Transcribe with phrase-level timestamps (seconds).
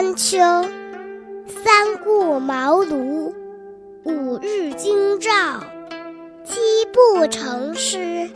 [0.00, 0.38] 三秋，
[1.48, 3.32] 三顾茅庐，
[4.04, 5.28] 五日惊兆，
[6.44, 6.60] 七
[6.92, 8.30] 步成诗，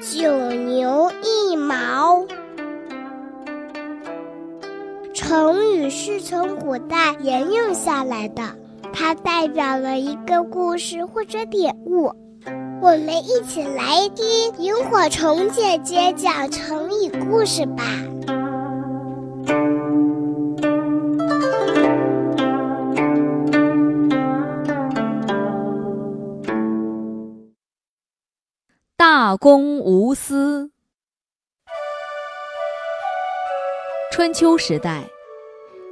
[0.00, 2.24] 九牛一毛。
[5.12, 8.44] 成语是从古代沿用下来的，
[8.92, 12.14] 它代表了一个故事或者典故。
[12.80, 17.82] 我们一起来听萤火虫姐姐讲成语故事吧。
[29.36, 30.70] 公无私。
[34.12, 35.02] 春秋时代，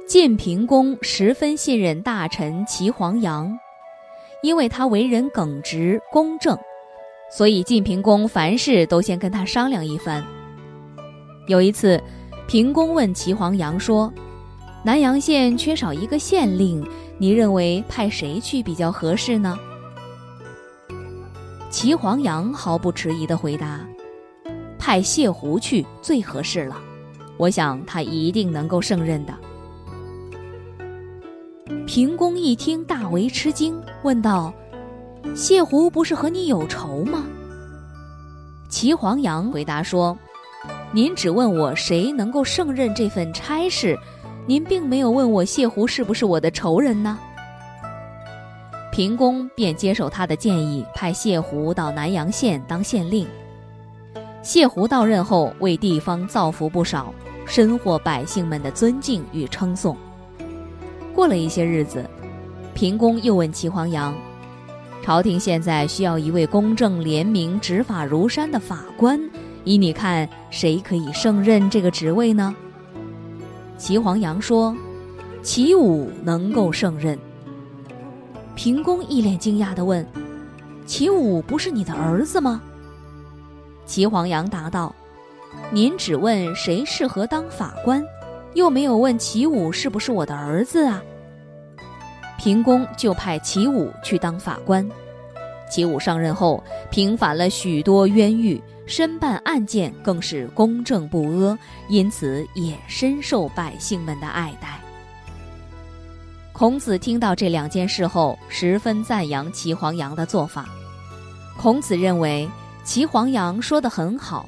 [0.07, 3.57] 晋平公十分信任大臣齐黄羊，
[4.41, 6.57] 因为他为人耿直公正，
[7.29, 10.23] 所以晋平公凡事都先跟他商量一番。
[11.47, 12.01] 有一次，
[12.47, 14.13] 平公问齐黄羊说
[14.85, 16.85] ：“南阳县缺少一个县令，
[17.17, 19.57] 你认为派谁去比较合适呢？”
[21.73, 23.79] 齐黄羊毫不迟疑地回答
[24.77, 26.79] ：“派谢狐去最合适了，
[27.35, 29.33] 我想他一定能够胜任的。”
[31.87, 34.53] 平公一听，大为吃惊，问道
[35.35, 37.23] ：“谢狐不是和你有仇吗？”
[38.69, 40.15] 齐黄羊回答说
[40.93, 43.97] ：“您只问我谁能够胜任这份差事，
[44.45, 47.17] 您并没有问我谢狐是不是我的仇人呢。”
[48.93, 53.27] 平公便接受他的建议，派谢狐到南阳县当县令。
[54.43, 57.11] 谢狐到任后，为地方造福不少，
[57.43, 59.97] 深获百姓们的尊敬与称颂。
[61.11, 62.07] 过了一些日子，
[62.75, 64.13] 平公又问齐黄羊
[65.01, 69.19] ：“朝廷现在需要一位公正廉明、执法如山的法官，
[69.63, 72.53] 依你看，谁可以胜任这个职位呢？”
[73.75, 74.77] 齐黄羊说
[75.41, 77.17] ：“齐武能够胜任。”
[78.55, 80.05] 平公一脸惊讶地问
[80.85, 82.61] ：“齐武不是你的儿子吗？”
[83.85, 84.93] 齐黄羊答道
[85.71, 88.03] ：“您只问谁适合当法官，
[88.53, 91.03] 又没有问齐武是不是我的儿子啊。”
[92.37, 94.87] 平公就派齐武去当法官。
[95.69, 101.57] 齐武上任后，平反了许多冤狱，申办案件更是公正不阿，
[101.89, 104.79] 因此也深受百姓们的爱戴。
[106.53, 110.69] 孔子听到这两件事后，十分赞扬齐黄羊的做法。
[111.57, 112.47] 孔子认为
[112.83, 114.47] 齐黄羊说得很好：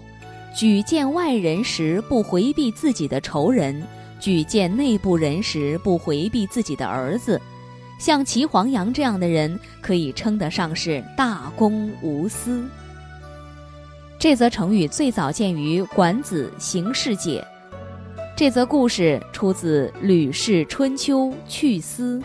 [0.56, 3.82] 举荐外人时不回避自己的仇人，
[4.20, 7.42] 举荐内部人时不回避自己的儿子。
[7.98, 12.64] 像齐黄羊这样的人，可以称得上是大公无私。
[14.20, 17.44] 这则成语最早见于《管子·行事解》。
[18.38, 22.20] 这则故事出自《吕氏春秋·去思》。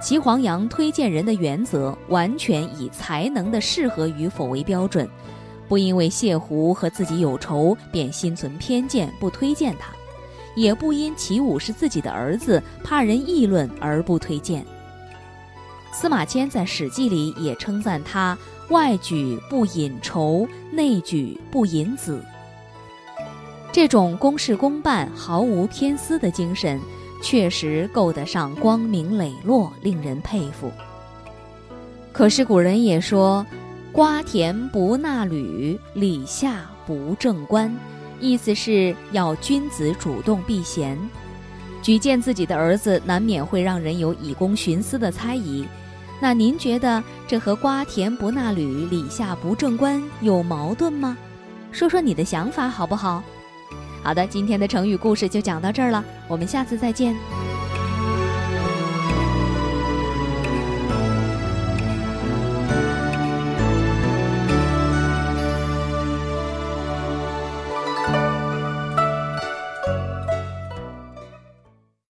[0.00, 5.08] 齐黄羊推荐人的原则完全以才能的适合与否为标准，
[5.68, 9.92] 不因为谢狐和自己有仇便心存偏见不推荐他，
[10.54, 14.64] 也不因齐武是自己的儿子怕人议论而不推荐。
[15.92, 18.38] 司马迁在《史记》里也称赞他
[18.68, 22.24] 外举不引仇，内举不引子。
[23.72, 26.80] 这种公事公办、毫无偏私的精神，
[27.22, 30.72] 确实够得上光明磊落，令人佩服。
[32.12, 33.46] 可是古人也说
[33.92, 37.72] ：“瓜田不纳履，李下不正官。”
[38.18, 40.98] 意思是要君子主动避嫌。
[41.80, 45.64] 举荐自己的儿子，难免会让人有以公徇私的猜疑。
[46.20, 51.16] 那您觉得这和“瓜田不纳履，李下不正官”有矛盾吗？
[51.70, 53.22] 说说你的想法好不好？
[54.02, 57.14] 好的，今天的成语故事就讲到这儿了，我们下次再见。